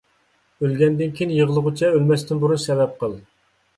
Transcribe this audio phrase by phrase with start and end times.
[0.63, 3.15] ئۆلگەندىن كىيىن يىغلىغۇچە، ئۆلمەستىن بۇرۇن سەۋەب قىل.